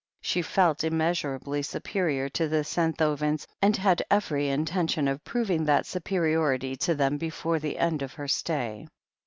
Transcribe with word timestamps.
She 0.19 0.41
felt 0.41 0.83
immeasurably 0.83 1.61
superior 1.61 2.27
to 2.29 2.47
the 2.47 2.63
Senthovens, 2.63 3.45
and 3.61 3.77
had 3.77 4.01
every 4.09 4.47
intention 4.49 5.07
of 5.07 5.23
proving 5.23 5.65
that 5.65 5.85
superiority 5.85 6.75
to 6.77 6.95
them 6.95 7.19
be 7.19 7.29
fore 7.29 7.59
the 7.59 7.77
end 7.77 8.01
of 8.01 8.13
her 8.15 8.27
stay. 8.27 8.87